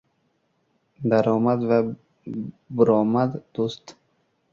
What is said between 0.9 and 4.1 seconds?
•Daromad va buromad― do‘st.